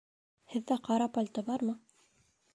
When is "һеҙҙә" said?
0.53-0.77